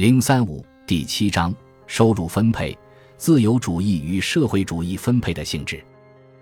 [0.00, 1.54] 零三五第七章
[1.86, 2.74] 收入分配、
[3.18, 5.78] 自由主义与社会主义分配的性质。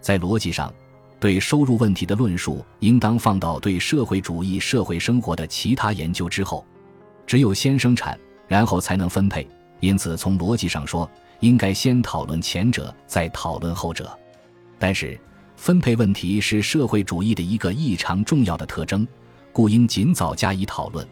[0.00, 0.72] 在逻辑上，
[1.18, 6.64] 对收入问题的论述应当放到对社会主义社会生活的其他研究之后。
[7.26, 8.16] 只有先生产，
[8.46, 9.44] 然后才能分配。
[9.80, 14.16] 因此，从逻辑上说，应该先讨论前者，再讨论后者。
[14.78, 15.18] 但是，
[15.56, 19.04] 分配问题是社会主义的一个异常重要的特征，
[19.50, 21.04] 故应尽早加以讨论。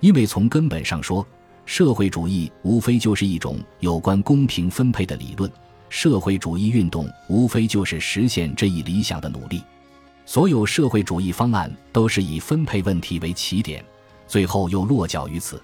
[0.00, 1.24] 因为从根本上说，
[1.66, 5.50] 社会主义无非就是一种有关公平分配的理论，
[5.88, 9.62] 社会主义运动无非就是实现这一理想的努力。
[10.24, 13.84] 所有社会主义方案都是以分配问题为起点。
[14.28, 15.60] 最后又落脚于此。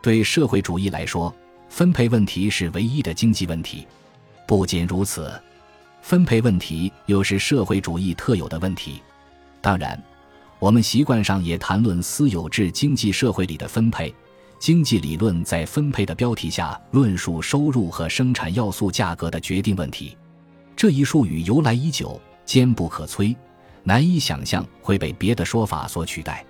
[0.00, 1.32] 对社会主义来说，
[1.68, 3.86] 分配问题是唯一的经济问题。
[4.46, 5.32] 不仅如此，
[6.02, 9.00] 分配问题又是社会主义特有的问题。
[9.60, 10.00] 当然，
[10.58, 14.12] 我们习惯上也谈论私有制经济社会里的分配。
[14.62, 20.16] 经济理论在分配的标题下论述收入和生产要素价格的决定问题。
[20.76, 23.34] 这一术语由来已久，坚不可摧，
[23.82, 26.46] 难以想象会被别的说法所取代。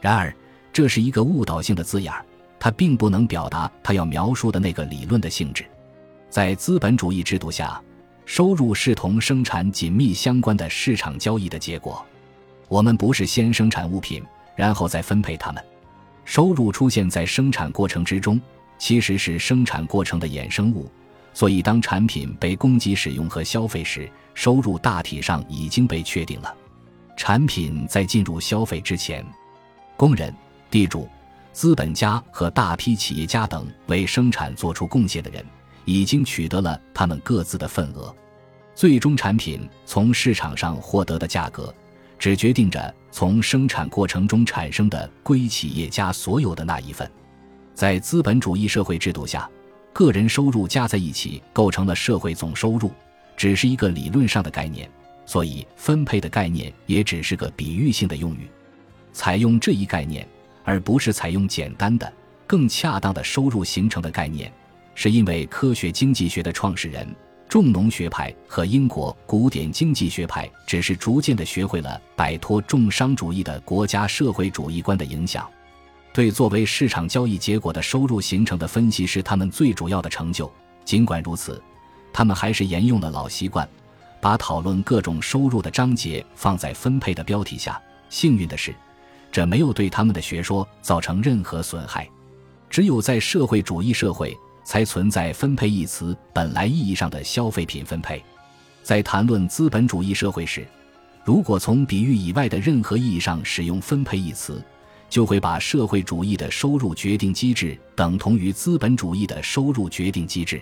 [0.00, 0.32] 然而，
[0.72, 2.24] 这是一个误导性的字眼儿，
[2.60, 5.66] 它并不能表达它要描述的那个理论的性质。
[6.30, 7.82] 在资本主义制度下，
[8.24, 12.06] 收入是同生产紧密相关的市场交易的结果。
[12.68, 14.22] 我们不是先生产物品，
[14.54, 15.60] 然后再分配它们。
[16.28, 18.38] 收入出现在生产过程之中，
[18.76, 20.86] 其实是生产过程的衍生物。
[21.32, 26.54] 所以，当产品被供给使用和消费时，收入大体上已经被确定了。
[27.16, 29.24] 产品在进入消费之前，
[29.96, 30.32] 工人。
[30.70, 31.08] 地主、
[31.54, 35.42] 资本家和大批企业家等为生产做出贡献的人，
[35.86, 38.14] 已经取得了他们各自的份额。
[38.74, 41.74] 最终产品从市场上获得的价格，
[42.18, 47.10] 只决定着从生产过程中产生的归企业家所有的那一份。
[47.74, 49.48] 在资本主义社会制度下，
[49.92, 52.90] 个人收入加在一起构成了社会总收入，
[53.36, 54.90] 只是一个理论上的概念，
[55.24, 58.48] 所以分配的概念也只是个比喻性的用语。
[59.12, 60.26] 采用这一概念。
[60.64, 62.12] 而不是采用简单的、
[62.46, 64.52] 更恰当的收入形成的概念，
[64.94, 67.08] 是因为科学经济学的创始人
[67.48, 75.48] 重农学派和英国古典经济学派只是逐渐的学会了摆脱重商主义的国家社会主义观的影响，
[76.12, 80.50] 对作为市场交易结果的收入形成的分析是他们最主要的成就。
[80.84, 81.62] 尽管如此，
[82.12, 83.66] 他们还是沿用了老习惯，
[84.20, 87.80] 把讨论各种收入的章节放在分配的标题下。
[88.10, 88.74] 幸运的是。
[89.30, 92.08] 这没有对他们的学说造成任何损害。
[92.70, 94.34] 只有在社会主义社会，
[94.68, 98.22] 才存在“分配”一词本来意义上的消费品分配。
[98.82, 100.68] 在谈论资本主义社会时，
[101.24, 104.62] 如果从比喻以外的任何意义上使用“分配”一词，
[105.08, 110.60] 就会把社会主义的收入决定机制等同于资本主义的收入决定机制。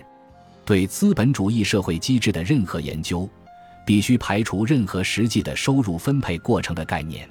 [0.63, 3.29] 对资本主义社会机制的任何研究，
[3.85, 7.27] 必须排除任何实际的收入分配过程的概念。